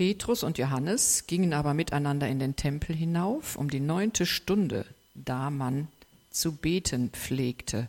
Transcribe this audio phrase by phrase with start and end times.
[0.00, 5.50] Petrus und Johannes gingen aber miteinander in den Tempel hinauf um die neunte Stunde, da
[5.50, 5.88] man
[6.30, 7.86] zu beten pflegte.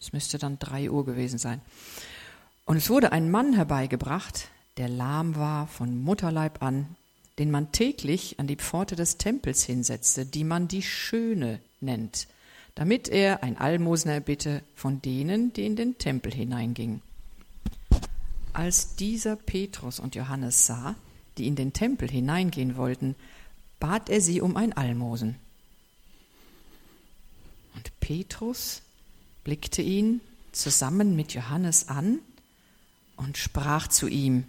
[0.00, 1.60] Es müsste dann drei Uhr gewesen sein.
[2.64, 6.94] Und es wurde ein Mann herbeigebracht, der lahm war von Mutterleib an,
[7.40, 12.28] den man täglich an die Pforte des Tempels hinsetzte, die man die Schöne nennt,
[12.76, 17.02] damit er ein Almosen erbitte von denen, die in den Tempel hineingingen.
[18.52, 20.94] Als dieser Petrus und Johannes sah,
[21.38, 23.14] die in den Tempel hineingehen wollten,
[23.80, 25.36] bat er sie um ein Almosen.
[27.74, 28.82] Und Petrus
[29.44, 30.20] blickte ihn
[30.52, 32.18] zusammen mit Johannes an
[33.16, 34.44] und sprach zu ihm,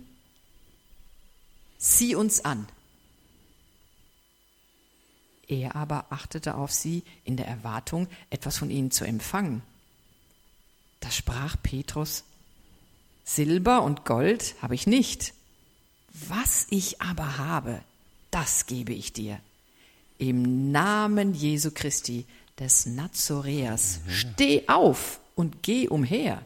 [1.77, 2.67] Sieh uns an.
[5.48, 9.63] Er aber achtete auf sie in der Erwartung, etwas von ihnen zu empfangen.
[10.99, 12.26] Da sprach Petrus,
[13.23, 15.34] Silber und Gold habe ich nicht.
[16.13, 17.81] Was ich aber habe,
[18.31, 19.40] das gebe ich dir.
[20.18, 22.26] Im Namen Jesu Christi,
[22.60, 24.12] des Nazoräers, mhm.
[24.12, 26.43] steh auf und geh umher.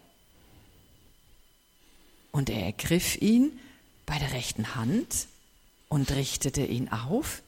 [2.32, 3.52] Und er ergriff ihn
[4.06, 5.28] bei der rechten Hand
[5.88, 7.42] und richtete ihn auf.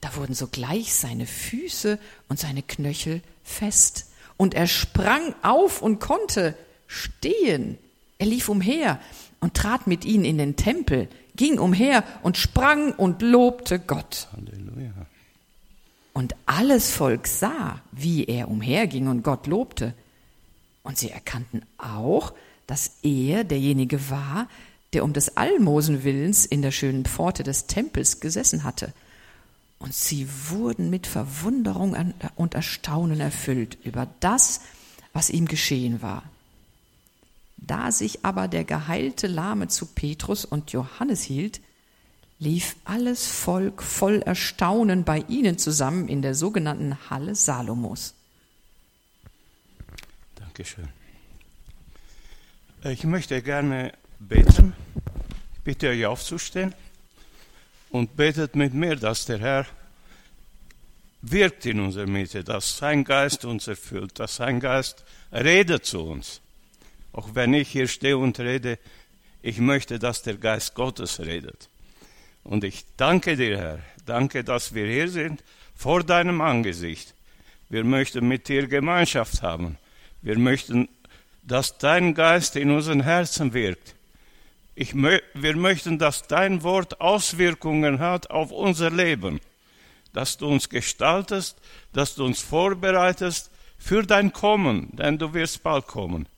[0.00, 4.06] Da wurden sogleich seine Füße und seine Knöchel fest,
[4.38, 6.56] und er sprang auf und konnte
[6.86, 7.76] stehen.
[8.18, 9.00] Er lief umher
[9.40, 14.28] und trat mit ihnen in den Tempel, ging umher und sprang und lobte Gott.
[14.32, 14.92] Halleluja.
[16.12, 19.94] Und alles Volk sah, wie er umherging und Gott lobte.
[20.82, 22.34] Und sie erkannten auch,
[22.66, 24.48] dass er derjenige war,
[24.92, 28.92] der um des Almosenwillens in der schönen Pforte des Tempels gesessen hatte.
[29.78, 34.60] Und sie wurden mit Verwunderung und Erstaunen erfüllt über das,
[35.12, 36.24] was ihm geschehen war.
[37.58, 41.60] Da sich aber der geheilte Lahme zu Petrus und Johannes hielt,
[42.38, 48.14] lief alles Volk voll Erstaunen bei ihnen zusammen in der sogenannten Halle Salomos.
[50.36, 50.88] Dankeschön.
[52.84, 54.72] Ich möchte gerne beten.
[55.56, 56.74] Ich bitte euch aufzustehen
[57.90, 59.66] und betet mit mir, dass der Herr
[61.22, 66.40] wirkt in unserer Mitte, dass sein Geist uns erfüllt, dass sein Geist redet zu uns.
[67.12, 68.78] Auch wenn ich hier stehe und rede,
[69.42, 71.68] ich möchte, dass der Geist Gottes redet.
[72.44, 75.42] Und ich danke dir, Herr, danke, dass wir hier sind,
[75.74, 77.14] vor deinem Angesicht.
[77.68, 79.78] Wir möchten mit dir Gemeinschaft haben.
[80.22, 80.88] Wir möchten,
[81.42, 83.94] dass dein Geist in unseren Herzen wirkt.
[84.74, 89.40] Ich, wir möchten, dass dein Wort Auswirkungen hat auf unser Leben,
[90.12, 91.58] dass du uns gestaltest,
[91.92, 96.28] dass du uns vorbereitest für dein Kommen, denn du wirst bald kommen.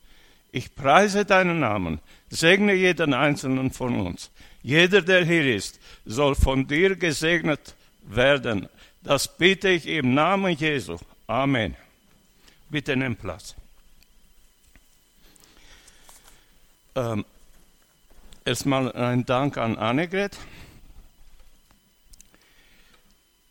[0.51, 4.31] Ich preise deinen Namen, segne jeden einzelnen von uns.
[4.61, 8.67] Jeder, der hier ist, soll von dir gesegnet werden.
[9.01, 10.97] Das bitte ich im Namen Jesu.
[11.27, 11.75] Amen.
[12.69, 13.55] Bitte nimm Platz.
[16.95, 17.25] Ähm,
[18.45, 20.37] erstmal ein Dank an Annegret.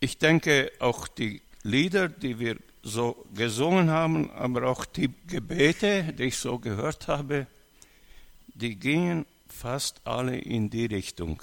[0.01, 6.25] Ich denke, auch die Lieder, die wir so gesungen haben, aber auch die Gebete, die
[6.25, 7.47] ich so gehört habe,
[8.55, 11.43] die gingen fast alle in die Richtung.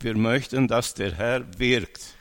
[0.00, 2.14] Wir möchten, dass der Herr wirkt.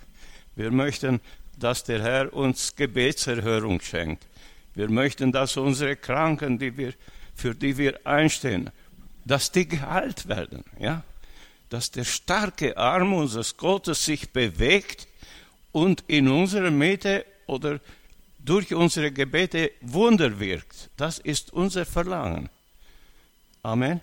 [0.56, 1.20] Wir möchten,
[1.58, 4.26] dass der Herr uns Gebetserhörung schenkt.
[4.74, 6.94] Wir möchten, dass unsere Kranken, die wir,
[7.36, 8.72] für die wir einstehen,
[9.26, 11.04] dass die geheilt werden, ja?
[11.70, 15.08] Dass der starke Arm unseres Gottes sich bewegt
[15.72, 17.80] und in unserer Mitte oder
[18.40, 20.90] durch unsere Gebete Wunder wirkt.
[20.98, 22.50] Das ist unser Verlangen.
[23.64, 24.02] Amen.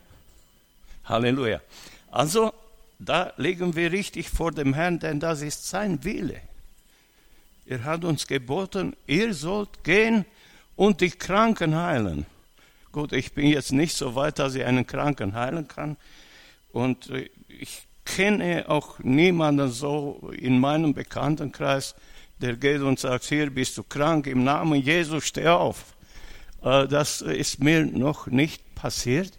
[1.05, 1.61] Halleluja.
[2.11, 2.53] Also,
[2.99, 6.41] da liegen wir richtig vor dem Herrn, denn das ist sein Wille.
[7.67, 10.25] Er hat uns geboten, ihr sollt gehen
[10.77, 12.25] und die Kranken heilen.
[12.93, 15.97] Gut, ich bin jetzt nicht so weit, dass ich einen Kranken heilen kann.
[16.73, 21.95] Und äh, ich kenne auch niemanden so in meinem Bekanntenkreis,
[22.41, 25.85] der geht und sagt, hier bist du krank, im Namen Jesus steh auf.
[26.63, 29.33] Äh, das ist mir noch nicht passiert.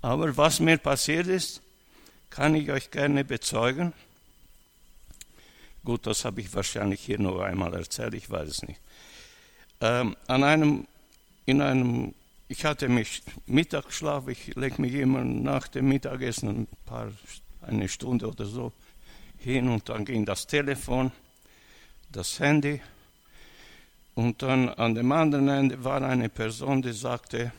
[0.00, 1.62] Aber was mir passiert ist,
[2.30, 3.92] kann ich euch gerne bezeugen.
[5.84, 8.80] Gut, das habe ich wahrscheinlich hier noch einmal erzählt, ich weiß es nicht.
[9.80, 10.86] Ähm, an einem,
[11.44, 12.14] in einem,
[12.48, 17.10] ich hatte mich Mittagsschlaf, ich lege mich immer nach dem Mittagessen ein paar,
[17.62, 18.72] eine Stunde oder so
[19.38, 21.12] hin und dann ging das Telefon,
[22.10, 22.80] das Handy
[24.14, 27.52] und dann an dem anderen Ende war eine Person, die sagte,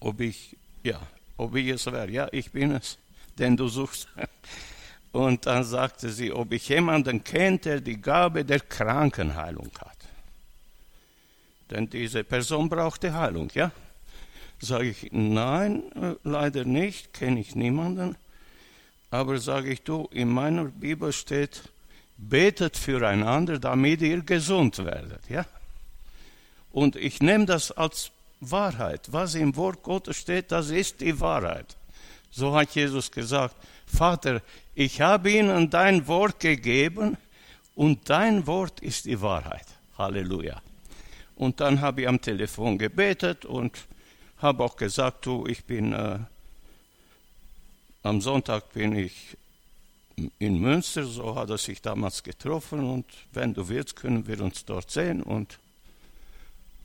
[0.00, 1.00] ob ich ja,
[1.36, 2.10] ob ich es wäre.
[2.10, 2.98] Ja, ich bin es,
[3.38, 4.06] den du suchst.
[5.12, 9.96] Und dann sagte sie, ob ich jemanden kennt, der die Gabe der Krankenheilung hat.
[11.70, 13.70] Denn diese Person brauchte Heilung, ja?
[14.60, 18.16] Sage ich, nein, äh, leider nicht, kenne ich niemanden.
[19.14, 21.62] Aber sage ich, du, in meiner Bibel steht,
[22.16, 25.46] betet füreinander, damit ihr gesund werdet, ja?
[26.72, 29.12] Und ich nehme das als Wahrheit.
[29.12, 31.76] Was im Wort Gottes steht, das ist die Wahrheit.
[32.32, 33.54] So hat Jesus gesagt,
[33.86, 34.42] Vater,
[34.74, 37.16] ich habe ihnen dein Wort gegeben
[37.76, 39.66] und dein Wort ist die Wahrheit.
[39.96, 40.60] Halleluja.
[41.36, 43.86] Und dann habe ich am Telefon gebetet und
[44.38, 46.18] habe auch gesagt, du, ich bin, äh,
[48.04, 49.36] am Sonntag bin ich
[50.38, 54.64] in Münster, so hat er sich damals getroffen und wenn du willst, können wir uns
[54.64, 55.58] dort sehen und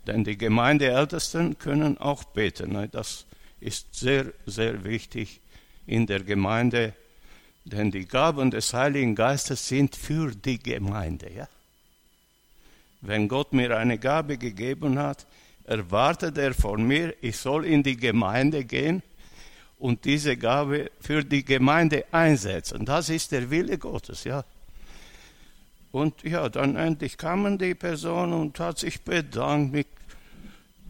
[0.08, 2.72] denn die Gemeindeältesten können auch beten.
[2.72, 2.88] Ne?
[2.88, 3.26] Das
[3.60, 5.42] ist sehr, sehr wichtig
[5.86, 6.94] in der Gemeinde,
[7.66, 11.30] denn die Gaben des Heiligen Geistes sind für die Gemeinde.
[11.32, 11.50] Ja?
[13.02, 15.28] Wenn Gott mir eine Gabe gegeben hat,
[15.66, 19.04] erwartet er von mir, ich soll in die Gemeinde gehen
[19.80, 22.86] und diese Gabe für die Gemeinde einsetzen.
[22.86, 24.44] Das ist der Wille Gottes, ja.
[25.92, 29.88] Und ja, dann endlich kamen die Personen und hat sich bedankt mit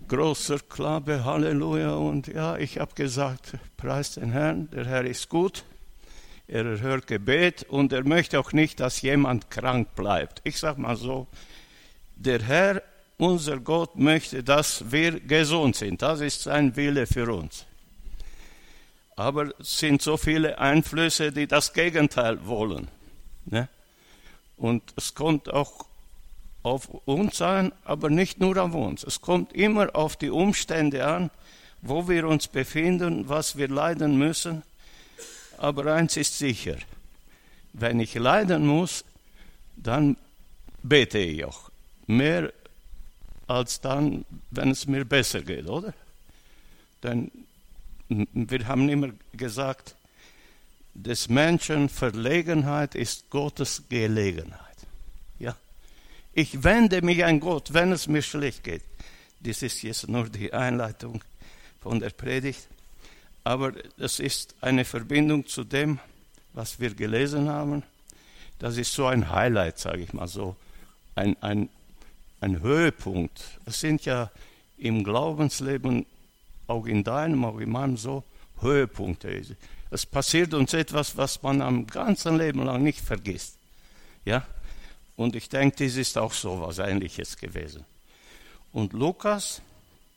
[0.10, 1.94] großer Klappe, Halleluja.
[1.94, 5.64] Und ja, ich habe gesagt, preis den Herrn, der Herr ist gut.
[6.48, 10.42] Er erhört Gebet und er möchte auch nicht, dass jemand krank bleibt.
[10.44, 11.28] Ich sage mal so,
[12.16, 12.82] der Herr,
[13.18, 16.02] unser Gott, möchte, dass wir gesund sind.
[16.02, 17.68] Das ist sein Wille für uns.
[19.20, 22.88] Aber es sind so viele Einflüsse, die das Gegenteil wollen.
[23.48, 23.68] Ne?
[24.56, 25.88] Und es kommt auch
[26.64, 29.04] auf uns an, aber nicht nur auf uns.
[29.04, 31.32] Es kommt immer auf die Umstände an,
[31.82, 34.64] wo wir uns befinden, was wir leiden müssen.
[35.58, 36.78] Aber eins ist sicher,
[37.74, 39.04] wenn ich leiden muss,
[39.76, 40.16] dann
[40.82, 41.70] bete ich auch.
[42.08, 42.54] Mehr
[43.48, 45.94] als dann, wenn es mir besser geht, oder?
[47.04, 47.30] Denn
[48.10, 49.96] wir haben immer gesagt,
[50.94, 54.60] des Menschen Verlegenheit ist Gottes Gelegenheit.
[55.38, 55.56] Ja.
[56.34, 58.84] Ich wende mich an Gott, wenn es mir schlecht geht.
[59.42, 61.24] Das ist jetzt nur die Einleitung
[61.82, 62.68] von der Predigt.
[63.44, 66.00] Aber das ist eine Verbindung zu dem,
[66.54, 67.84] was wir gelesen haben.
[68.58, 70.56] Das ist so ein Highlight, sage ich mal so.
[71.16, 71.70] Ein, ein,
[72.42, 73.42] ein Höhepunkt.
[73.66, 74.30] Es sind ja
[74.78, 76.06] im Glaubensleben
[76.70, 78.24] auch in deinem, auch in meinem so
[78.62, 79.42] Höhepunkte.
[79.92, 83.58] Es passiert uns etwas, was man am ganzen Leben lang nicht vergisst.
[84.26, 84.46] Ja?
[85.16, 87.86] Und ich denke, das ist auch so was Ähnliches gewesen.
[88.72, 89.62] Und Lukas,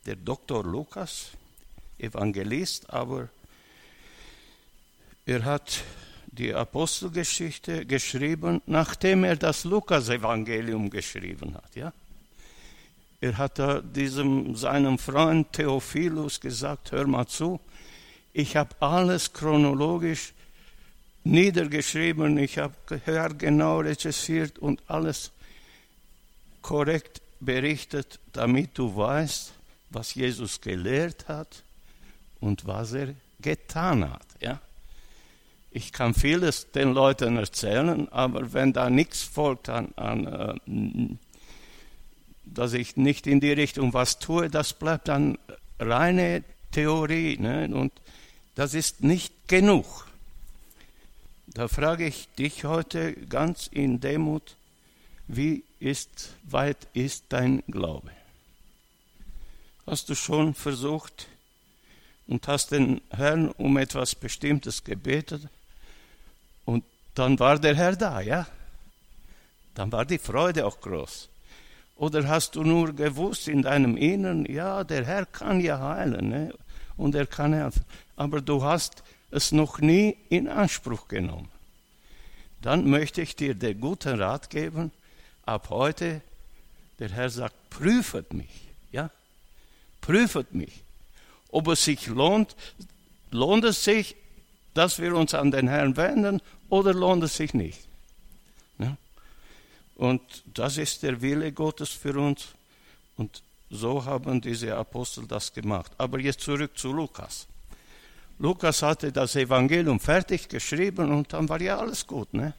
[0.05, 1.31] der Doktor Lukas,
[1.99, 3.29] Evangelist, aber
[5.25, 5.83] er hat
[6.27, 11.75] die Apostelgeschichte geschrieben, nachdem er das Lukas-Evangelium geschrieben hat.
[11.77, 11.93] Ja?
[13.23, 13.61] Er hat
[13.95, 17.61] diesem, seinem Freund Theophilus gesagt, hör mal zu,
[18.33, 20.33] ich habe alles chronologisch
[21.23, 22.75] niedergeschrieben, ich habe
[23.39, 25.31] genau recherchiert und alles
[26.63, 29.53] korrekt berichtet, damit du weißt,
[29.91, 31.63] was Jesus gelehrt hat
[32.41, 34.27] und was er getan hat.
[34.41, 34.61] Ja?
[35.71, 41.17] Ich kann vieles den Leuten erzählen, aber wenn da nichts folgt an, an äh,
[42.55, 45.39] dass ich nicht in die Richtung was tue, das bleibt dann
[45.79, 47.37] reine Theorie.
[47.39, 47.69] Ne?
[47.73, 47.93] Und
[48.55, 50.07] das ist nicht genug.
[51.47, 54.57] Da frage ich dich heute ganz in Demut,
[55.29, 58.11] wie ist, weit ist dein Glaube?
[59.87, 61.27] Hast du schon versucht
[62.27, 65.49] und hast den Herrn um etwas Bestimmtes gebetet
[66.65, 68.47] und dann war der Herr da, ja?
[69.75, 71.29] Dann war die Freude auch groß.
[71.97, 76.55] Oder hast du nur gewusst in deinem Inneren, ja, der Herr kann ja heilen ne?
[76.97, 77.85] und er kann helfen,
[78.17, 81.49] aber du hast es noch nie in Anspruch genommen.
[82.61, 84.93] Dann möchte ich dir den guten Rat geben,
[85.45, 86.21] ab heute,
[86.99, 89.11] der Herr sagt, prüfet mich, ja,
[90.01, 90.83] prüfet mich,
[91.51, 92.55] ob es sich lohnt,
[93.31, 94.17] lohnt es sich,
[94.75, 97.81] dass wir uns an den Herrn wenden oder lohnt es sich nicht.
[99.97, 102.49] Und das ist der Wille Gottes für uns.
[103.17, 105.93] Und so haben diese Apostel das gemacht.
[105.99, 107.47] Aber jetzt zurück zu Lukas.
[108.39, 112.33] Lukas hatte das Evangelium fertig geschrieben und dann war ja alles gut.
[112.35, 112.55] Ne?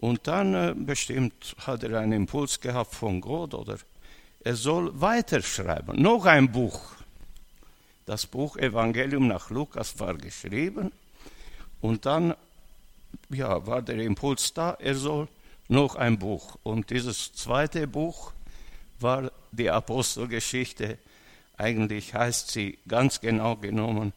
[0.00, 3.78] Und dann äh, bestimmt hat er einen Impuls gehabt von Gott oder
[4.44, 6.02] er soll weiterschreiben.
[6.02, 6.96] Noch ein Buch.
[8.04, 10.90] Das Buch Evangelium nach Lukas war geschrieben
[11.80, 12.34] und dann
[13.30, 15.28] ja, war der Impuls da, er soll
[15.72, 16.58] noch ein Buch.
[16.62, 18.32] Und dieses zweite Buch
[19.00, 20.98] war die Apostelgeschichte.
[21.56, 24.12] Eigentlich heißt sie ganz genau genommen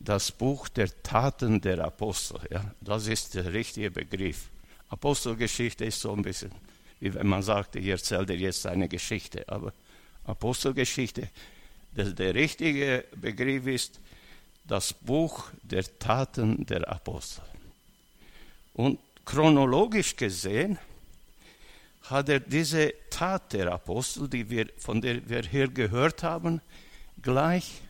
[0.00, 2.40] das Buch der Taten der Apostel.
[2.50, 4.48] Ja, das ist der richtige Begriff.
[4.88, 6.50] Apostelgeschichte ist so ein bisschen,
[6.98, 9.48] wie wenn man sagt, ich erzähle dir jetzt eine Geschichte.
[9.48, 9.72] Aber
[10.24, 11.28] Apostelgeschichte,
[11.92, 14.00] der, der richtige Begriff ist
[14.64, 17.44] das Buch der Taten der Apostel.
[18.74, 20.78] Und chronologisch gesehen
[22.04, 26.60] hat er diese Tat der Apostel, die wir, von der wir hier gehört haben,
[27.22, 27.80] gleich,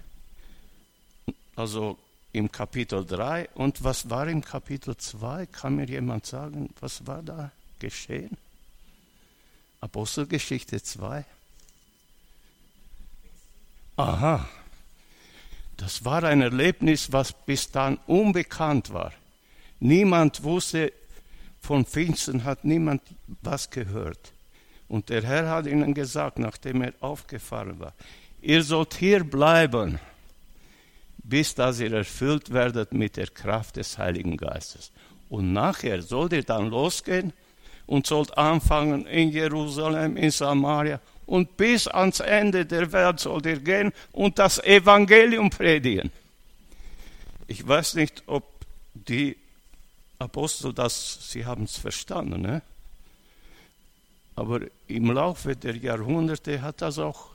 [1.57, 1.99] also
[2.33, 3.49] im Kapitel 3.
[3.55, 5.47] Und was war im Kapitel 2?
[5.47, 8.37] Kann mir jemand sagen, was war da geschehen?
[9.81, 11.25] Apostelgeschichte 2.
[13.97, 14.49] Aha,
[15.77, 19.13] das war ein Erlebnis, was bis dann unbekannt war.
[19.81, 20.93] Niemand wusste,
[21.63, 23.03] von Pfingsten hat niemand
[23.41, 24.33] was gehört.
[24.89, 27.95] Und der Herr hat ihnen gesagt, nachdem er aufgefahren war,
[28.43, 29.99] ihr sollt hier bleiben,
[31.19, 34.91] bis dass ihr erfüllt werdet mit der Kraft des Heiligen Geistes.
[35.31, 37.33] Und nachher sollt ihr dann losgehen
[37.87, 43.61] und sollt anfangen in Jerusalem, in Samaria und bis ans Ende der Welt sollt ihr
[43.61, 46.11] gehen und das Evangelium predigen.
[47.47, 48.45] Ich weiß nicht, ob
[48.95, 49.37] die
[50.23, 52.63] Apostel das, sie haben es verstanden, ne?
[54.35, 57.31] aber im Laufe der Jahrhunderte hat das auch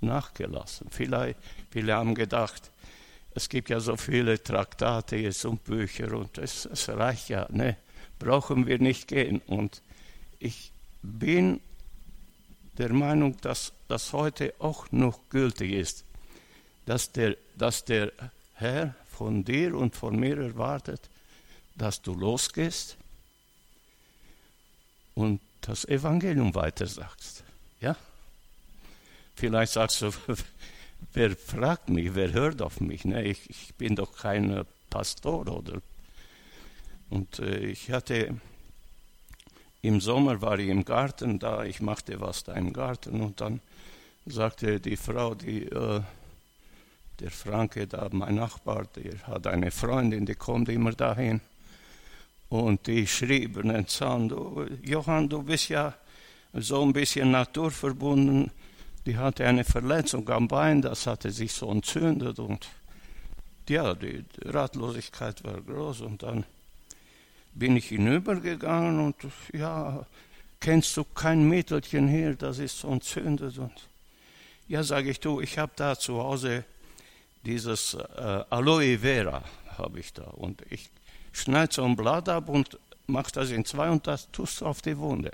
[0.00, 0.88] nachgelassen.
[0.90, 1.38] Vielleicht,
[1.70, 2.70] viele haben gedacht,
[3.34, 7.76] es gibt ja so viele Traktate jetzt und Bücher und es, es reicht ja, ne?
[8.18, 9.40] brauchen wir nicht gehen.
[9.46, 9.82] Und
[10.38, 10.72] ich
[11.02, 11.60] bin
[12.78, 16.04] der Meinung, dass das heute auch noch gültig ist,
[16.86, 18.12] dass der, dass der
[18.54, 21.08] Herr von dir und von mir erwartet,
[21.80, 22.98] dass du losgehst
[25.14, 27.42] und das Evangelium weitersagst.
[27.80, 27.96] Ja?
[29.34, 30.12] Vielleicht sagst du,
[31.14, 33.06] wer fragt mich, wer hört auf mich?
[33.06, 33.24] Ne?
[33.24, 35.80] Ich, ich bin doch kein Pastor oder.
[37.08, 38.38] Und äh, ich hatte
[39.80, 43.60] im Sommer war ich im Garten da, ich machte was da im Garten und dann
[44.26, 46.02] sagte die Frau, die äh,
[47.20, 51.40] der Franke da, mein Nachbar, der hat eine Freundin, die kommt immer dahin.
[52.50, 55.94] Und die schrieben sagten, Johann, du bist ja
[56.52, 58.50] so ein bisschen naturverbunden.
[59.06, 62.68] Die hatte eine Verletzung am Bein, das hatte sich so entzündet und
[63.68, 66.00] ja, die Ratlosigkeit war groß.
[66.00, 66.44] Und dann
[67.54, 69.16] bin ich hinübergegangen und
[69.52, 70.04] ja,
[70.58, 73.58] kennst du kein Mittelchen hier, das ist so entzündet.
[73.58, 73.72] Und
[74.66, 76.64] ja, sage ich, du, ich habe da zu Hause
[77.44, 79.44] dieses äh, Aloe Vera,
[79.78, 80.24] habe ich da.
[80.24, 80.90] Und ich
[81.32, 84.82] schneid so ein Blatt ab und mach das in zwei und das tust du auf
[84.82, 85.32] die Wunde.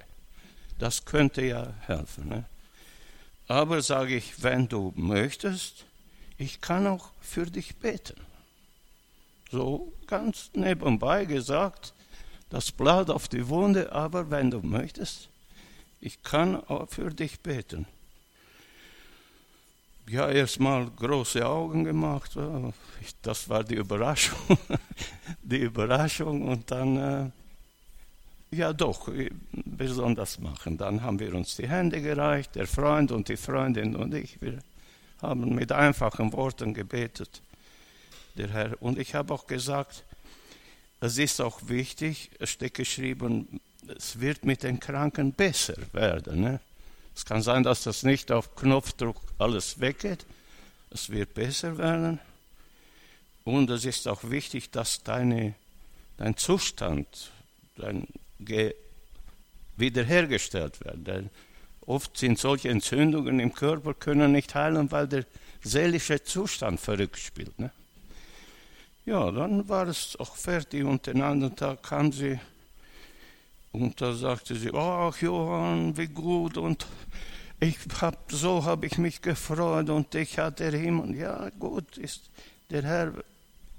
[0.78, 2.28] Das könnte ja helfen.
[2.28, 2.44] Ne?
[3.48, 5.84] Aber sage ich, wenn du möchtest,
[6.38, 8.20] ich kann auch für dich beten.
[9.50, 11.94] So ganz nebenbei gesagt,
[12.50, 15.28] das Blatt auf die Wunde, aber wenn du möchtest,
[16.00, 17.86] ich kann auch für dich beten
[20.08, 22.36] ja, erstmal große Augen gemacht.
[23.22, 24.38] Das war die Überraschung.
[25.42, 30.78] die Überraschung und dann, äh, ja doch, wir sollen das machen.
[30.78, 34.40] Dann haben wir uns die Hände gereicht, der Freund und die Freundin und ich.
[34.40, 34.58] Wir
[35.20, 37.42] haben mit einfachen Worten gebetet,
[38.36, 38.82] der Herr.
[38.82, 40.04] Und ich habe auch gesagt,
[41.00, 43.60] es ist auch wichtig, es steht geschrieben,
[43.96, 46.40] es wird mit den Kranken besser werden.
[46.40, 46.60] Ne?
[47.16, 50.26] Es kann sein, dass das nicht auf Knopfdruck alles weggeht.
[50.90, 52.20] Es wird besser werden.
[53.44, 55.54] Und es ist auch wichtig, dass deine,
[56.18, 57.32] dein Zustand
[57.76, 58.06] dein
[59.76, 61.06] wiederhergestellt wird.
[61.06, 61.30] Denn
[61.86, 65.24] oft sind solche Entzündungen im Körper können nicht heilen, weil der
[65.62, 67.58] seelische Zustand verrückt spielt.
[67.58, 67.70] Ne?
[69.06, 72.38] Ja, dann war es auch fertig und den anderen Tag kam sie
[73.76, 76.86] und da sagte sie, ach Johann, wie gut und
[77.60, 82.30] ich hab, so habe ich mich gefreut und ich hatte ihm, ja gut, ist,
[82.70, 83.12] der Herr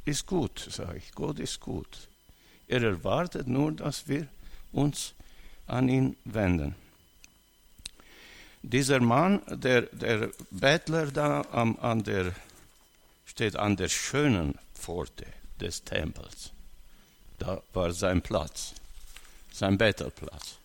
[0.06, 2.08] ist gut, sage ich, Gott ist gut.
[2.68, 4.28] Er erwartet nur, dass wir
[4.72, 5.14] uns
[5.66, 6.76] an ihn wenden.
[8.62, 12.34] Dieser Mann, der, der Bettler da am, an der,
[13.26, 15.26] steht an der schönen Pforte
[15.60, 16.52] des Tempels.
[17.40, 18.74] Da war sein Platz
[19.58, 20.58] sein Bettelplatz.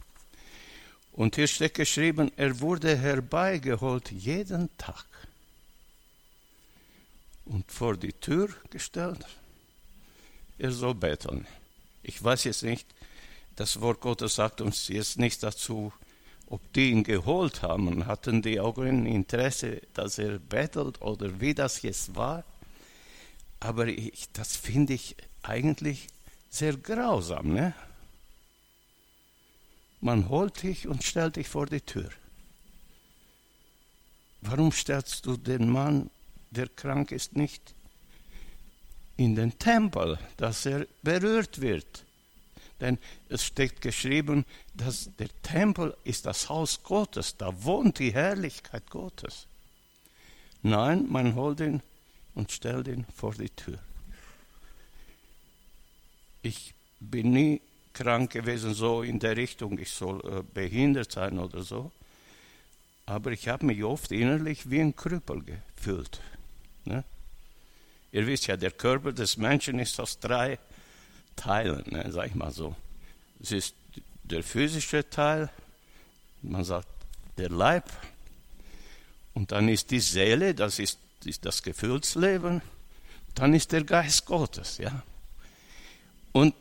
[1.12, 5.04] Und hier steht geschrieben, er wurde herbeigeholt jeden Tag
[7.44, 9.26] und vor die Tür gestellt.
[10.58, 11.46] Er soll betteln.
[12.02, 12.87] Ich weiß jetzt nicht,
[13.56, 15.92] das Wort Gottes sagt uns jetzt nicht dazu,
[16.46, 18.06] ob die ihn geholt haben.
[18.06, 22.44] Hatten die auch ein Interesse, dass er bettelt oder wie das jetzt war?
[23.61, 26.08] Aber ich, das finde ich eigentlich
[26.50, 27.52] sehr grausam.
[27.52, 27.75] Ne?
[30.02, 32.11] Man holt dich und stellt dich vor die Tür.
[34.40, 36.11] Warum stellst du den Mann,
[36.50, 37.73] der krank ist, nicht
[39.16, 42.04] in den Tempel, dass er berührt wird?
[42.80, 44.44] Denn es steht geschrieben,
[44.75, 49.47] dass der Tempel ist das Haus Gottes, da wohnt die Herrlichkeit Gottes.
[50.62, 51.80] Nein, man holt ihn
[52.35, 53.78] und stellt ihn vor die Tür.
[56.42, 57.61] Ich bin nie
[57.92, 61.92] krank gewesen, so in der Richtung, ich soll äh, behindert sein oder so.
[63.06, 66.20] Aber ich habe mich oft innerlich wie ein Krüppel gefühlt.
[66.84, 67.04] Ne?
[68.12, 70.58] Ihr wisst ja, der Körper des Menschen ist aus drei
[71.37, 72.76] Teilen, ne, sag ich mal so.
[73.40, 73.75] Es ist
[74.22, 75.50] der physische Teil,
[76.42, 76.88] man sagt
[77.38, 77.84] der Leib,
[79.34, 82.61] und dann ist die Seele, das ist, ist das Gefühlsleben,
[83.34, 85.02] dann ist der Geist Gottes, ja.
[86.32, 86.54] Und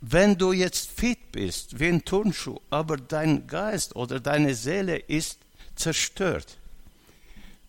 [0.00, 5.38] wenn du jetzt fit bist, wie ein Turnschuh, aber dein Geist oder deine Seele ist
[5.74, 6.58] zerstört,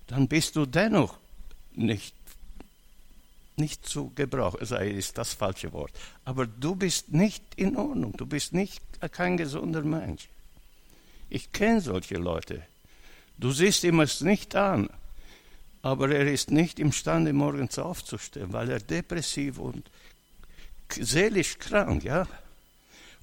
[0.07, 1.17] dann bist du dennoch
[1.73, 2.15] nicht
[3.57, 5.91] nicht zu gebrauchen, sei ist das falsche Wort.
[6.25, 10.29] Aber du bist nicht in Ordnung, du bist nicht kein gesunder Mensch.
[11.29, 12.63] Ich kenne solche Leute.
[13.37, 14.89] Du siehst ihm es nicht an,
[15.81, 19.89] aber er ist nicht imstande, morgens aufzustehen, weil er depressiv und
[20.93, 22.27] seelisch krank, ja.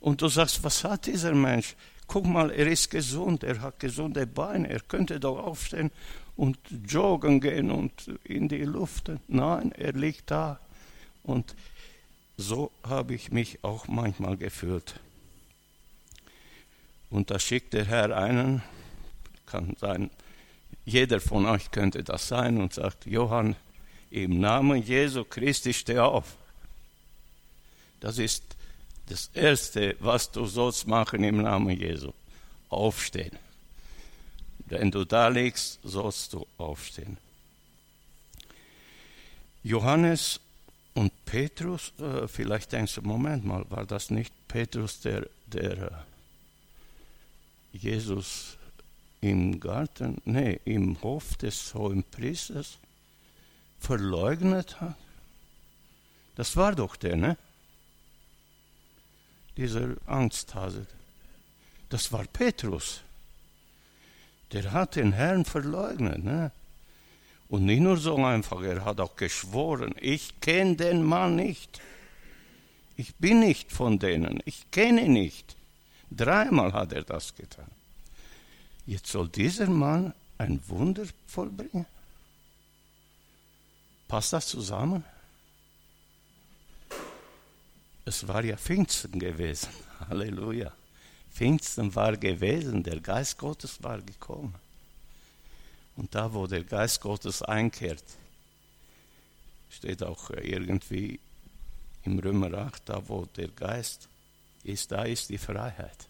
[0.00, 1.76] Und du sagst, was hat dieser Mensch?
[2.06, 5.90] Guck mal, er ist gesund, er hat gesunde Beine, er könnte doch aufstehen
[6.36, 9.10] und joggen gehen und in die Luft.
[9.28, 10.60] Nein, er liegt da.
[11.22, 11.54] Und
[12.36, 15.00] so habe ich mich auch manchmal gefühlt.
[17.10, 18.62] Und da schickt der Herr einen,
[19.46, 20.10] kann sein,
[20.84, 23.56] jeder von euch könnte das sein, und sagt, Johann,
[24.10, 26.36] im Namen Jesu Christi steh auf.
[28.04, 28.44] Das ist
[29.06, 32.12] das Erste, was du sollst machen im Namen Jesu.
[32.68, 33.38] Aufstehen.
[34.66, 37.16] Wenn du da liegst, sollst du aufstehen.
[39.62, 40.38] Johannes
[40.92, 46.04] und Petrus, äh, vielleicht denkst du, Moment mal, war das nicht Petrus, der, der
[47.72, 48.58] äh, Jesus
[49.22, 52.76] im Garten, nee, im Hof des Hohen Priesters
[53.80, 54.96] verleugnet hat?
[56.34, 57.38] Das war doch der, ne?
[59.56, 60.86] Dieser Angsthase.
[61.88, 63.04] Das war Petrus
[64.54, 66.24] der hat den Herrn verleugnet.
[66.24, 66.52] Ne?
[67.48, 71.80] Und nicht nur so einfach, er hat auch geschworen, ich kenne den Mann nicht.
[72.96, 75.56] Ich bin nicht von denen, ich kenne ihn nicht.
[76.10, 77.70] Dreimal hat er das getan.
[78.86, 81.86] Jetzt soll dieser Mann ein Wunder vollbringen?
[84.06, 85.02] Passt das zusammen?
[88.04, 89.68] Es war ja Pfingsten gewesen.
[90.08, 90.72] Halleluja.
[91.32, 94.54] Pfingsten war gewesen, der Geist Gottes war gekommen.
[95.96, 98.04] Und da, wo der Geist Gottes einkehrt,
[99.70, 101.18] steht auch irgendwie
[102.04, 104.08] im Römer 8, da wo der Geist
[104.62, 106.06] ist, da ist die Freiheit.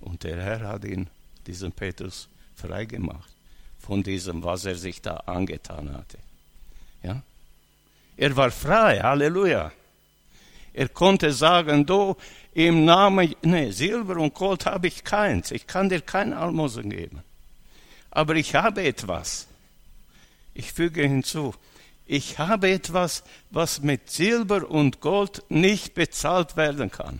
[0.00, 1.08] Und der Herr hat ihn,
[1.46, 3.30] diesen Petrus, freigemacht
[3.78, 6.18] von diesem, was er sich da angetan hatte.
[7.02, 7.22] Ja?
[8.16, 9.72] Er war frei, Halleluja.
[10.78, 12.14] Er konnte sagen, du,
[12.54, 15.50] im Namen, nee, Silber und Gold habe ich keins.
[15.50, 17.24] Ich kann dir kein Almosen geben.
[18.12, 19.48] Aber ich habe etwas.
[20.54, 21.52] Ich füge hinzu,
[22.06, 27.18] ich habe etwas, was mit Silber und Gold nicht bezahlt werden kann.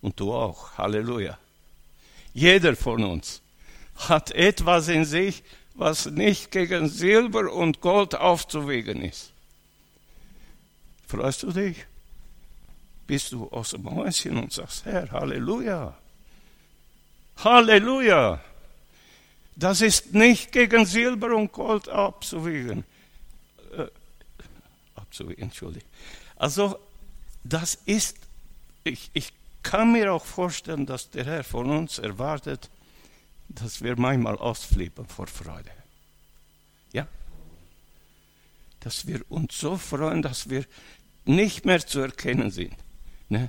[0.00, 0.78] Und du auch.
[0.78, 1.36] Halleluja.
[2.32, 3.42] Jeder von uns
[4.08, 5.42] hat etwas in sich,
[5.74, 9.32] was nicht gegen Silber und Gold aufzuwiegen ist.
[11.08, 11.86] Freust du dich?
[13.10, 15.98] Bist du aus dem Häuschen und sagst, Herr, Halleluja.
[17.38, 18.40] Halleluja.
[19.56, 22.84] Das ist nicht gegen Silber und Gold abzuwiegen.
[23.76, 23.88] Äh,
[24.94, 25.84] abzuwiegen, entschuldige.
[26.36, 26.78] Also,
[27.42, 28.16] das ist,
[28.84, 29.32] ich, ich
[29.64, 32.70] kann mir auch vorstellen, dass der Herr von uns erwartet,
[33.48, 35.72] dass wir manchmal ausflippen vor Freude.
[36.92, 37.08] Ja?
[38.78, 40.64] Dass wir uns so freuen, dass wir
[41.24, 42.76] nicht mehr zu erkennen sind.
[43.30, 43.48] Ne?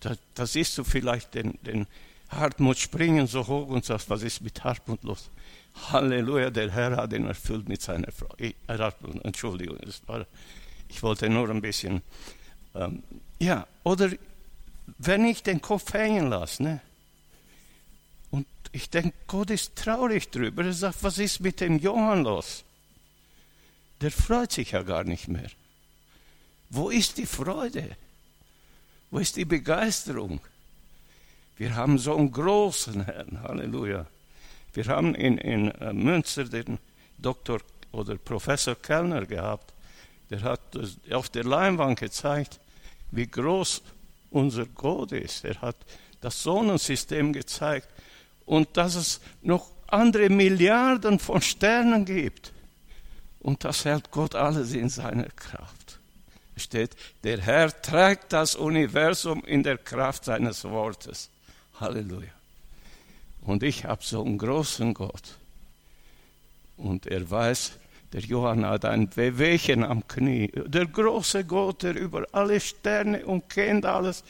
[0.00, 1.86] Da, da siehst du vielleicht den, den
[2.30, 5.30] Hartmut springen so hoch und sagst, was ist mit Hartmut los?
[5.92, 8.34] Halleluja, der Herr hat ihn erfüllt mit seiner Frau.
[8.38, 8.54] Ich,
[9.22, 10.26] Entschuldigung, war,
[10.88, 12.02] ich wollte nur ein bisschen
[12.74, 13.02] Ähm,
[13.38, 14.10] ja, oder
[14.98, 16.80] wenn ich den Kopf hängen lasse, ne?
[18.30, 22.64] und ich denke, Gott ist traurig drüber, er sagt, was ist mit dem Johann los?
[24.00, 25.50] Der freut sich ja gar nicht mehr.
[26.70, 27.96] Wo ist die Freude?
[29.10, 30.40] Wo ist die Begeisterung?
[31.56, 34.06] Wir haben so einen großen Herrn, Halleluja.
[34.74, 36.78] Wir haben in, in äh, Münster den
[37.18, 39.72] Doktor oder Professor Kellner gehabt,
[40.30, 40.60] der hat
[41.10, 42.60] auf der Leinwand gezeigt,
[43.10, 43.82] wie groß
[44.30, 45.44] unser Gott ist.
[45.44, 45.76] Er hat
[46.20, 47.88] das Sonnensystem gezeigt
[48.44, 52.52] und dass es noch andere Milliarden von Sternen gibt.
[53.40, 55.77] Und das hält Gott alles in seiner Kraft.
[56.58, 61.30] Steht, der Herr trägt das Universum in der Kraft seines Wortes.
[61.80, 62.30] Halleluja.
[63.42, 65.38] Und ich habe so einen großen Gott.
[66.76, 67.72] Und er weiß,
[68.12, 70.50] der Johann hat ein Wehwehchen am Knie.
[70.66, 74.24] Der große Gott, der über alle Sterne und kennt alles.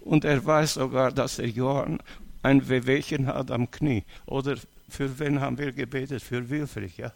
[0.00, 1.98] Und er weiß sogar, dass der Johann
[2.42, 4.04] ein Wehwehchen hat am Knie.
[4.26, 4.56] Oder
[4.88, 6.22] für wen haben wir gebetet?
[6.22, 7.12] Für Wilfried, ja?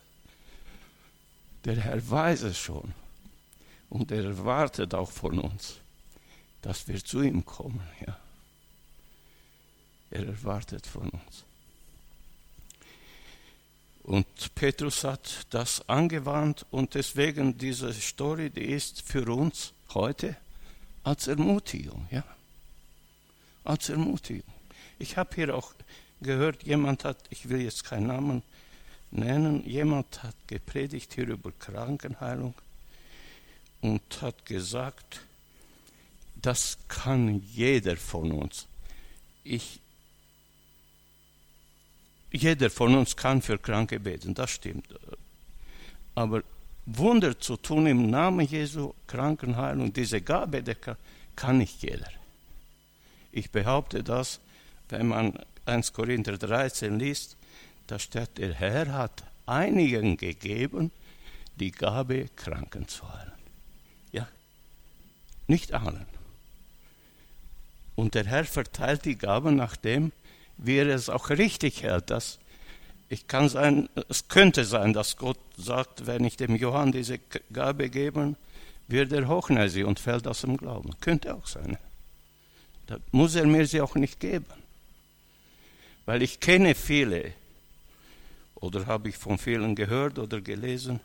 [1.64, 2.92] Der Herr weiß es schon.
[3.93, 5.75] Und er erwartet auch von uns,
[6.63, 8.19] dass wir zu ihm kommen, ja.
[10.11, 11.45] Er erwartet von uns.
[14.05, 20.37] Und Petrus hat das angewandt und deswegen diese Story, die ist für uns heute
[21.05, 22.25] als Ermutigung, ja.
[23.63, 24.55] Als Ermutigung.
[24.99, 25.75] Ich habe hier auch
[26.23, 28.43] gehört, jemand hat, ich will jetzt keinen Namen
[29.11, 32.55] nennen, jemand hat gepredigt hier über Krankenheilung
[33.83, 35.21] und hat gesagt,
[36.37, 38.66] das kann jeder von uns.
[39.45, 39.81] Ich
[42.33, 44.87] jeder von uns kann für Kranke beten, das stimmt.
[46.14, 46.42] Aber
[46.87, 50.97] Wunder zu tun im Namen Jesu, Krankenheilung, diese Gabe, der kann,
[51.37, 52.09] kann nicht jeder.
[53.33, 54.40] Ich behaupte das,
[54.88, 57.37] wenn man 1 Korinther 13 liest,
[57.87, 60.90] da steht, der Herr hat einigen gegeben,
[61.57, 63.42] die Gabe, Kranken zu heilen.
[65.53, 66.07] Nicht allen.
[67.95, 70.11] Und der Herr verteilt die Gaben nach dem,
[70.57, 72.09] wie er es auch richtig hält.
[72.09, 72.38] Das,
[73.11, 77.19] ich kann sein, es könnte sein, dass Gott sagt, wenn ich dem Johann diese
[77.53, 78.35] Gabe gebe,
[78.88, 80.99] wird er hochnäsig und fällt aus dem Glauben.
[81.03, 81.77] Könnte auch sein.
[82.87, 84.47] Da muss er mir sie auch nicht geben.
[86.07, 87.35] Weil ich kenne viele,
[88.55, 91.01] oder habe ich von vielen gehört oder gelesen,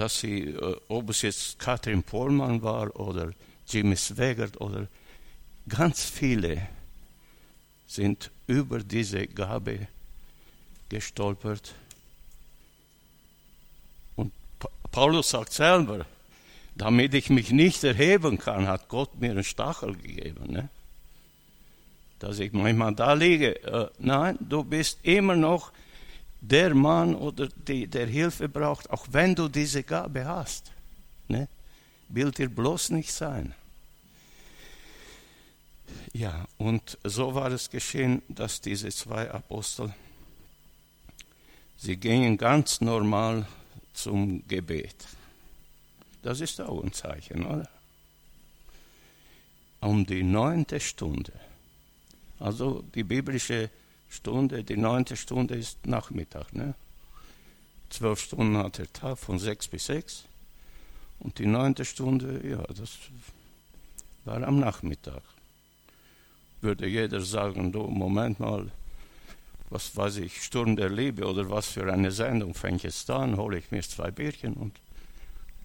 [0.00, 3.34] dass sie, äh, ob es jetzt Katrin Pohlmann war oder
[3.68, 4.88] Jimmy Swegert oder
[5.68, 6.66] ganz viele,
[7.86, 9.88] sind über diese Gabe
[10.88, 11.74] gestolpert.
[14.16, 14.32] Und
[14.90, 16.06] Paulus sagt selber,
[16.74, 20.50] damit ich mich nicht erheben kann, hat Gott mir einen Stachel gegeben.
[20.50, 20.70] Ne?
[22.20, 23.62] Dass ich manchmal da liege.
[23.64, 25.72] Äh, nein, du bist immer noch
[26.40, 30.72] der Mann oder die, der Hilfe braucht, auch wenn du diese Gabe hast.
[31.28, 31.48] Ne?
[32.08, 33.54] Will dir bloß nicht sein.
[36.12, 39.94] Ja, und so war es geschehen, dass diese zwei Apostel,
[41.76, 43.46] sie gingen ganz normal
[43.92, 44.96] zum Gebet.
[46.22, 47.68] Das ist auch ein Zeichen, oder?
[49.80, 51.32] Um die neunte Stunde.
[52.38, 53.70] Also die biblische
[54.10, 56.52] Stunde, die neunte Stunde ist Nachmittag.
[56.52, 56.74] Ne?
[57.88, 60.24] Zwölf Stunden hat der Tag von sechs bis sechs.
[61.18, 62.98] Und die neunte Stunde, ja, das
[64.24, 65.22] war am Nachmittag
[66.60, 68.70] würde jeder sagen, du, Moment mal,
[69.70, 73.58] was weiß ich, Sturm der Liebe oder was für eine Sendung fängt jetzt an, hole
[73.58, 74.78] ich mir zwei Bierchen und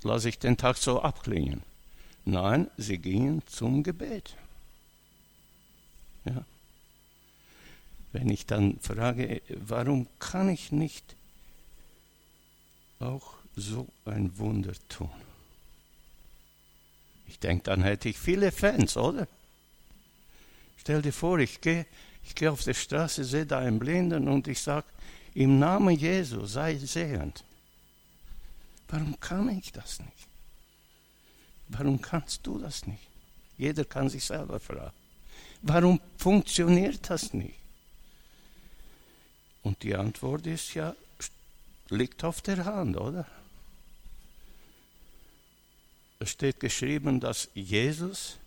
[0.03, 1.63] lasse ich den Tag so abklingen.
[2.23, 4.35] Nein, sie gingen zum Gebet.
[6.25, 6.43] Ja.
[8.15, 11.17] Wenn ich dann frage, warum kann ich nicht
[12.99, 15.11] auch so ein Wunder tun?
[17.27, 19.27] Ich denke, dann hätte ich viele Fans, oder?
[20.77, 21.85] Stell dir vor, ich gehe
[22.25, 24.87] ich geh auf der Straße, sehe da einen Blinden und ich sage,
[25.33, 27.43] im Namen Jesu sei sehend.
[28.87, 30.27] Warum kann ich das nicht?
[31.67, 33.09] Warum kannst du das nicht?
[33.57, 34.95] Jeder kann sich selber fragen.
[35.63, 37.64] Warum funktioniert das nicht?
[39.65, 40.95] Und die Antwort ist ja,
[41.89, 43.25] liegt auf der Hand, oder?
[46.19, 48.37] Es steht geschrieben, dass Jesus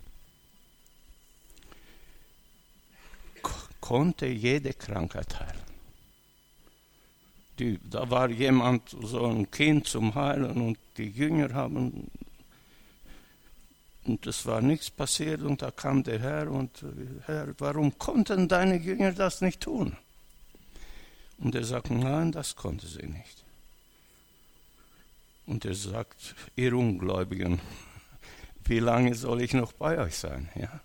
[3.80, 5.68] konnte jede Krankheit heilen.
[7.58, 12.08] Die, da war jemand, so ein Kind zum Heilen und die Jünger haben
[14.04, 16.84] und es war nichts passiert und da kam der Herr und
[17.26, 19.96] Herr, warum konnten deine Jünger das nicht tun?
[21.38, 23.44] Und er sagt, nein, das konnte sie nicht.
[25.46, 27.60] Und er sagt, ihr Ungläubigen,
[28.64, 30.50] wie lange soll ich noch bei euch sein?
[30.54, 30.80] Ja?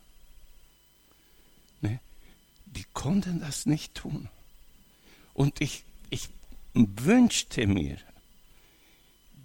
[1.81, 1.99] Nee,
[2.65, 4.29] die konnten das nicht tun.
[5.33, 6.29] Und ich, ich
[6.73, 7.97] wünschte mir,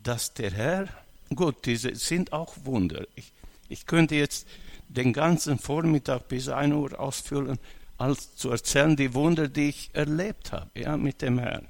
[0.02, 0.88] dass der Herr,
[1.34, 3.06] gut, diese sind auch Wunder.
[3.16, 3.32] Ich,
[3.68, 4.46] ich könnte jetzt
[4.88, 7.58] den ganzen Vormittag bis 1 Uhr ausfüllen,
[7.98, 11.66] als zu erzählen die Wunder, die ich erlebt habe, ja, mit dem Herrn.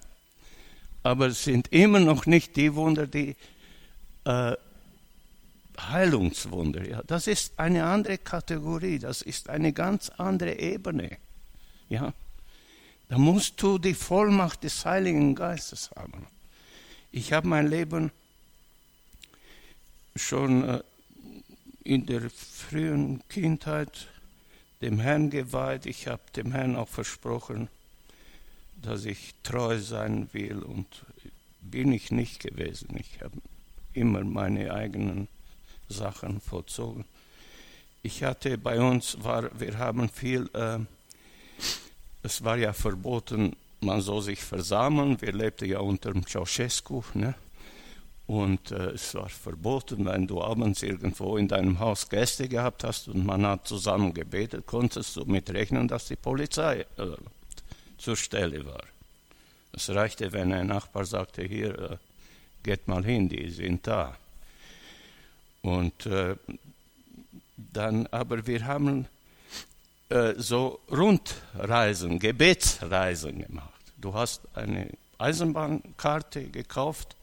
[1.02, 3.34] Aber es sind immer noch nicht die Wunder, die
[4.24, 4.52] äh,
[5.80, 6.86] Heilungswunder.
[6.86, 11.16] Ja, das ist eine andere Kategorie, das ist eine ganz andere Ebene.
[11.88, 12.12] Ja,
[13.08, 16.26] da musst du die Vollmacht des Heiligen Geistes haben.
[17.10, 18.10] Ich habe mein Leben
[20.14, 20.82] schon äh,
[21.84, 24.08] in der frühen Kindheit
[24.80, 25.86] dem Herrn geweiht.
[25.86, 27.68] Ich habe dem Herrn auch versprochen,
[28.82, 30.86] dass ich treu sein will und
[31.60, 32.96] bin ich nicht gewesen.
[32.98, 33.36] Ich habe
[33.92, 35.28] immer meine eigenen
[35.88, 37.04] Sachen vollzogen.
[38.02, 40.78] Ich hatte bei uns war, wir haben viel, äh,
[42.22, 45.20] es war ja verboten, man soll sich versammeln.
[45.20, 47.34] Wir lebten ja unter Ceausescu, ne?
[48.28, 53.08] Und äh, es war verboten, wenn du abends irgendwo in deinem Haus Gäste gehabt hast
[53.08, 57.06] und man hat zusammen gebetet, konntest du mit rechnen, dass die Polizei äh,
[57.96, 58.82] zur Stelle war.
[59.72, 61.96] Es reichte, wenn ein Nachbar sagte, hier, äh,
[62.62, 64.14] geht mal hin, die sind da.
[65.62, 66.36] Und äh,
[67.56, 69.06] dann, aber wir haben
[70.10, 73.80] äh, so Rundreisen, Gebetsreisen gemacht.
[73.96, 77.16] Du hast eine Eisenbahnkarte gekauft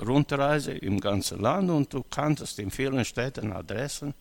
[0.00, 4.14] Rundreise im ganzen Land und du kanntest in vielen Städten Adressen.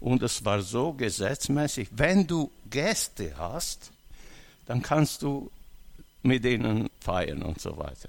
[0.00, 3.90] Und es war so gesetzmäßig, wenn du Gäste hast,
[4.66, 5.50] dann kannst du
[6.22, 8.08] mit ihnen feiern und so weiter.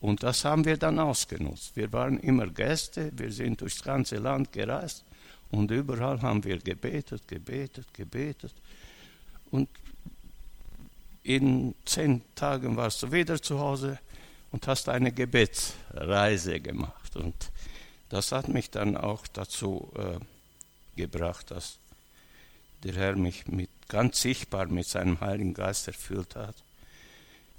[0.00, 1.74] Und das haben wir dann ausgenutzt.
[1.74, 5.04] Wir waren immer Gäste, wir sind durchs ganze Land gereist
[5.50, 8.54] und überall haben wir gebetet, gebetet, gebetet.
[9.50, 9.68] Und
[11.24, 13.98] in zehn Tagen warst du wieder zu Hause
[14.50, 17.16] und hast eine Gebetsreise gemacht.
[17.16, 17.50] Und
[18.08, 20.18] das hat mich dann auch dazu äh,
[20.96, 21.78] gebracht, dass
[22.82, 26.54] der Herr mich mit, ganz sichtbar mit seinem Heiligen Geist erfüllt hat.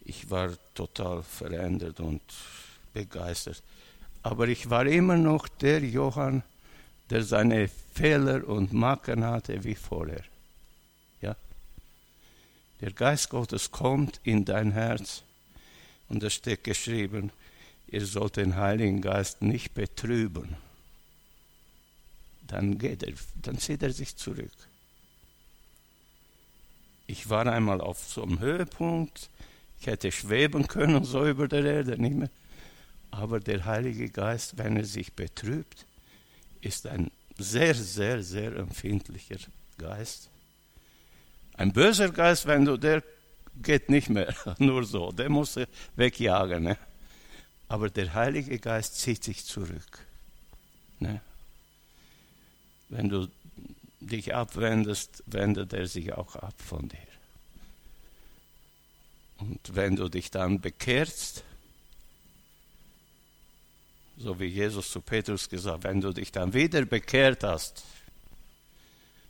[0.06, 2.22] Ich war total verändert und
[2.94, 3.62] begeistert.
[4.24, 6.44] Aber ich war immer noch der Johann,
[7.10, 10.24] der seine Fehler und Macken hatte wie vorher.
[11.22, 11.36] Ja?
[12.82, 15.24] Der Geist Gottes kommt in dein Herz
[16.10, 17.32] und da steht geschrieben,
[17.88, 20.58] ihr sollt den Heiligen Geist nicht betrüben.
[22.48, 24.52] Dann geht er, dann zieht er sich zurück.
[27.08, 29.30] Ich war einmal auf so einem Höhepunkt,
[29.80, 32.30] ich hätte schweben können so über der Erde, nicht mehr.
[33.12, 35.86] Aber der Heilige Geist, wenn er sich betrübt,
[36.62, 39.38] ist ein sehr, sehr, sehr empfindlicher
[39.78, 40.30] Geist.
[41.54, 43.04] Ein böser Geist, wenn du der
[43.62, 45.12] geht nicht mehr, nur so.
[45.12, 45.60] Der muss
[45.96, 46.64] wegjagen.
[46.64, 46.78] Ne?
[47.68, 50.06] Aber der Heilige Geist zieht sich zurück.
[51.00, 51.22] Ne?
[52.90, 53.28] Wenn du
[54.00, 56.98] dich abwendest, wendet er sich auch ab von dir.
[59.38, 61.44] Und wenn du dich dann bekehrst,
[64.18, 67.84] so wie Jesus zu Petrus gesagt, wenn du dich dann wieder bekehrt hast,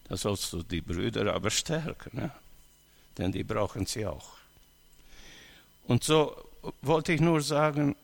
[0.08, 2.18] dann sollst du die Brüder aber stärken.
[2.18, 2.32] Ne?
[3.18, 4.38] Denn die brauchen sie auch.
[5.88, 6.36] Und so
[6.82, 7.96] wollte ich nur sagen,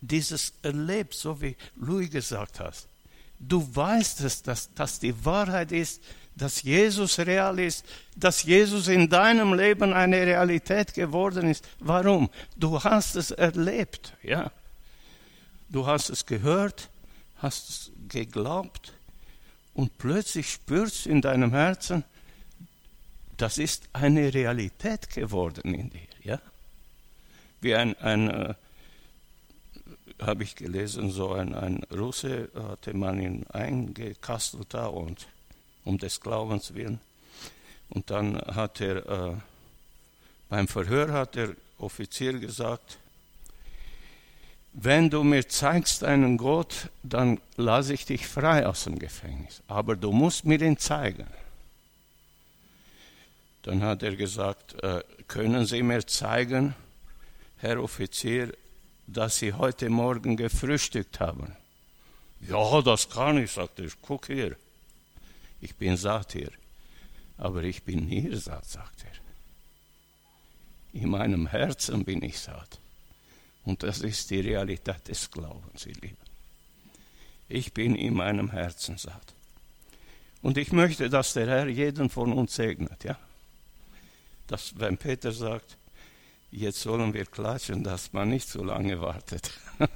[0.00, 2.86] dieses erlebt, so wie Louis gesagt hat,
[3.38, 6.02] du weißt es, dass das die Wahrheit ist,
[6.36, 11.68] dass Jesus real ist, dass Jesus in deinem Leben eine Realität geworden ist.
[11.80, 12.30] Warum?
[12.56, 14.52] Du hast es erlebt, ja.
[15.68, 16.88] Du hast es gehört,
[17.38, 18.92] hast es geglaubt
[19.74, 22.04] und plötzlich spürst du in deinem Herzen,
[23.38, 26.00] das ist eine Realität geworden in dir.
[26.22, 26.40] Ja?
[27.60, 28.54] Wie ein, ein äh,
[30.20, 35.28] habe ich gelesen, so ein, ein Russe hatte man ihn eingekastelt da und
[35.84, 37.00] um des Glaubens willen.
[37.88, 39.34] Und dann hat er äh,
[40.48, 42.98] beim Verhör hat der Offizier gesagt,
[44.72, 49.62] wenn du mir zeigst einen Gott, dann lasse ich dich frei aus dem Gefängnis.
[49.66, 51.26] Aber du musst mir ihn zeigen.
[53.68, 56.74] Dann hat er gesagt, äh, können Sie mir zeigen,
[57.58, 58.50] Herr Offizier,
[59.06, 61.54] dass Sie heute Morgen gefrühstückt haben?
[62.48, 63.90] Ja, das kann ich, sagte er.
[64.00, 64.56] Guck hier,
[65.60, 66.50] ich bin satt hier.
[67.36, 69.18] Aber ich bin hier satt, sagt er.
[71.02, 72.78] In meinem Herzen bin ich satt.
[73.66, 76.16] Und das ist die Realität des Glaubens, ihr Lieben.
[77.50, 79.34] Ich bin in meinem Herzen satt.
[80.40, 83.18] Und ich möchte, dass der Herr jeden von uns segnet, ja.
[84.48, 85.76] Dass, wenn Peter sagt,
[86.50, 89.52] jetzt sollen wir klatschen, dass man nicht so lange wartet.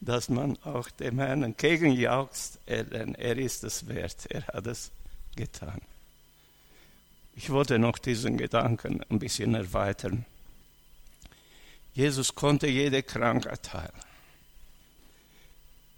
[0.00, 4.90] dass man auch dem Herrn entgegenjauchzt, denn er ist es wert, er hat es
[5.36, 5.80] getan.
[7.36, 10.24] Ich wollte noch diesen Gedanken ein bisschen erweitern.
[11.94, 14.04] Jesus konnte jede Krankheit heilen.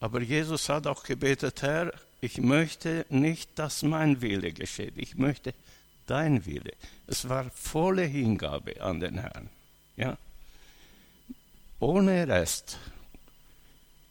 [0.01, 5.55] Aber Jesus hat auch gebetet, Herr, ich möchte nicht, dass mein Wille geschieht, ich möchte
[6.07, 6.73] dein Wille.
[7.07, 9.49] Es war volle Hingabe an den Herrn.
[9.97, 10.17] Ja?
[11.81, 12.79] Ohne Rest.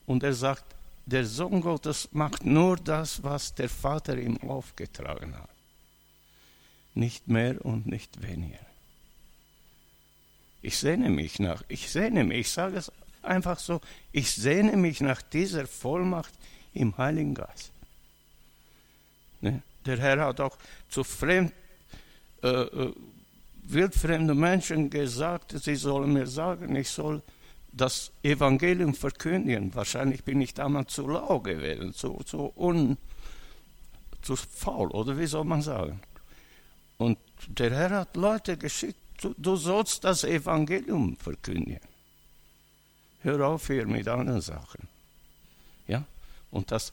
[0.06, 5.50] Und er sagt, der Sohn Gottes macht nur das, was der Vater ihm aufgetragen hat.
[6.94, 8.66] Nicht mehr und nicht weniger.
[10.62, 13.82] Ich sehne mich nach, ich sehne mich, ich sage es einfach so,
[14.12, 16.34] ich sehne mich nach dieser Vollmacht
[16.74, 17.72] im Heiligen Geist.
[19.42, 19.62] Ne?
[19.86, 20.58] Der Herr hat auch
[20.90, 21.54] zu fremd,
[22.46, 22.94] äh, äh,
[23.64, 27.22] wildfremden Menschen gesagt, sie sollen mir sagen, ich soll
[27.72, 29.74] das Evangelium verkündigen.
[29.74, 32.98] Wahrscheinlich bin ich damals zu lau gewesen, zu, zu, un,
[34.22, 36.00] zu faul, oder wie soll man sagen.
[36.98, 41.82] Und der Herr hat Leute geschickt, Du, du sollst das Evangelium verkündigen.
[43.22, 44.88] Hör auf hier mit anderen Sachen.
[45.88, 46.04] Ja?
[46.52, 46.92] Und das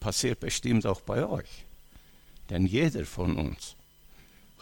[0.00, 1.64] passiert bestimmt auch bei euch.
[2.50, 3.76] Denn jeder von uns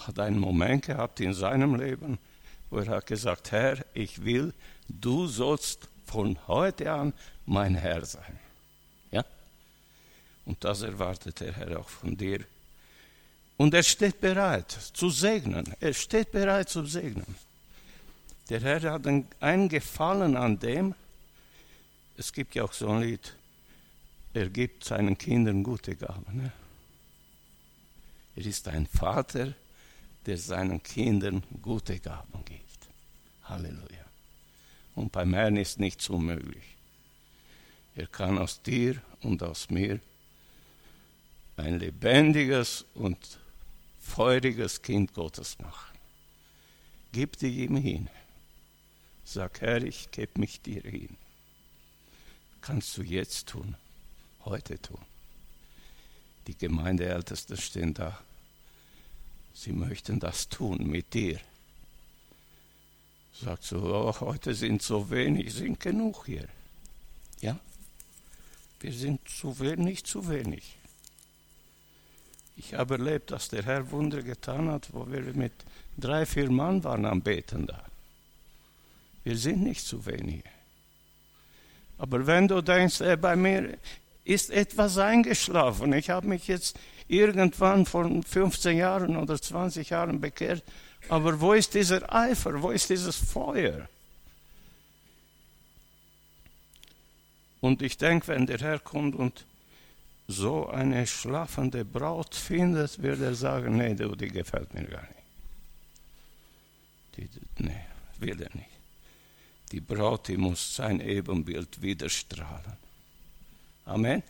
[0.07, 2.19] hat einen Moment gehabt in seinem Leben,
[2.71, 4.55] wo er hat gesagt, Herr, ich will,
[4.89, 7.13] du sollst von heute an
[7.47, 8.39] mein Herr sein.
[9.11, 9.25] Ja?
[10.45, 12.41] Und das erwartet der Herr auch von dir
[13.63, 15.73] und er steht bereit zu segnen.
[15.79, 17.37] Er steht bereit zu segnen.
[18.49, 20.97] Der Herr hat einen Gefallen an dem,
[22.17, 23.37] es gibt ja auch so ein Lied,
[24.35, 26.37] er gibt seinen Kindern gute Gaben.
[26.37, 26.53] Ne?
[28.35, 29.55] Er ist ein Vater,
[30.27, 32.89] der seinen Kindern gute Gaben gibt.
[33.45, 34.05] Halleluja.
[34.95, 36.77] Und beim Herrn ist nichts unmöglich.
[37.95, 40.01] Er kann aus dir und aus mir
[41.57, 43.39] ein lebendiges und
[44.01, 45.99] feuriges Kind Gottes machen.
[47.13, 48.09] Gib dich ihm hin.
[49.25, 51.17] Sag, Herr, ich gebe mich dir hin.
[52.61, 53.77] Kannst du jetzt tun,
[54.45, 55.01] heute tun.
[56.47, 58.19] Die Gemeindeältesten stehen da.
[59.55, 61.39] Sie möchten das tun mit dir.
[63.41, 66.49] Sagt so, oh, heute sind so wenig, sind genug hier.
[67.41, 67.59] Ja?
[68.81, 70.77] Wir sind zu wenig, zu wenig.
[72.57, 75.53] Ich habe erlebt, dass der Herr Wunder getan hat, wo wir mit
[75.97, 77.85] drei, vier Mann waren am Beten da.
[79.25, 80.45] Wir sind nicht zu wenig.
[81.99, 83.79] Aber wenn du denkst, äh, bei mir
[84.25, 86.79] ist etwas eingeschlafen, ich habe mich jetzt
[87.13, 90.63] irgendwann vor 15 Jahren oder 20 Jahren bekehrt,
[91.09, 93.89] aber wo ist dieser Eifer, wo ist dieses Feuer?
[97.61, 99.45] Und ich denke, wenn der Herr kommt und
[100.27, 105.13] so eine schlafende Braut findet, wird er sagen, nee, du, die gefällt mir gar nicht.
[107.17, 107.29] Die,
[107.63, 107.85] nee,
[108.19, 108.71] will er nicht.
[109.71, 112.77] Die Braut, die muss sein Ebenbild widerstrahlen.
[113.85, 114.23] Amen.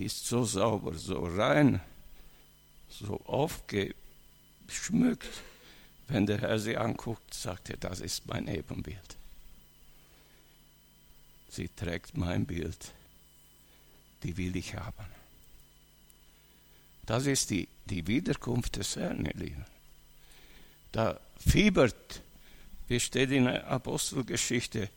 [0.00, 1.78] Die ist so sauber, so rein,
[2.88, 5.28] so aufgeschmückt.
[6.08, 9.18] Wenn der Herr sie anguckt, sagt er, das ist mein Ebenbild.
[11.50, 12.94] Sie trägt mein Bild.
[14.22, 15.04] Die will ich haben.
[17.04, 19.66] Das ist die, die Wiederkunft des Herrn, ihr Lieben.
[20.92, 22.22] Da fiebert,
[22.88, 24.88] wie steht in der Apostelgeschichte,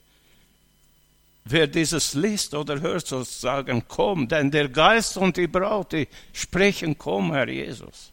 [1.45, 6.07] wer dieses liest oder hört, soll sagen, komm, denn der Geist und die Braut, die
[6.31, 8.11] sprechen, komm, Herr Jesus.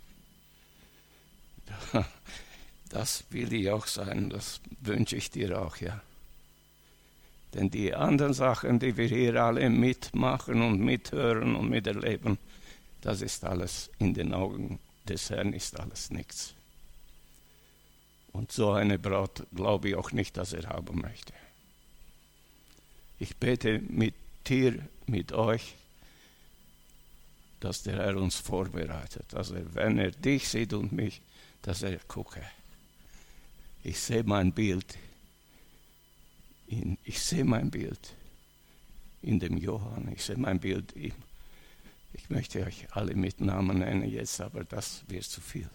[2.93, 6.03] Das will ich auch sein, das wünsche ich dir auch, ja.
[7.55, 12.37] Denn die anderen Sachen, die wir hier alle mitmachen und mithören und miterleben,
[13.01, 16.55] das ist alles in den Augen des Herrn ist alles nichts.
[18.33, 21.33] Und so eine Braut glaube ich auch nicht, dass er haben möchte.
[23.21, 24.15] Ich bete mit
[24.47, 25.75] dir, mit euch,
[27.61, 31.21] dass der Herr uns vorbereitet, dass er, wenn er dich sieht und mich,
[31.61, 32.43] dass er gucke.
[33.85, 34.97] Ich sehe mein Bild
[36.67, 36.97] ihn.
[37.05, 38.15] Ich sehe mein Bild
[39.21, 40.11] in dem Johann.
[40.13, 41.15] Ich sehe mein Bild ihm.
[42.15, 45.69] Ich möchte euch alle mit Namen nennen jetzt, aber das wäre zu viel.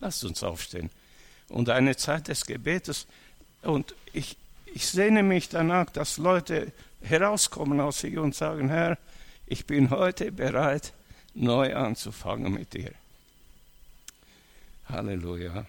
[0.00, 0.90] Lasst uns aufstehen.
[1.48, 3.06] Und eine Zeit des Gebetes.
[3.62, 4.36] Und ich,
[4.74, 8.98] ich sehne mich danach, dass Leute herauskommen aus sich und sagen, Herr,
[9.46, 10.92] ich bin heute bereit,
[11.34, 12.92] neu anzufangen mit dir.
[14.86, 15.66] Halleluja.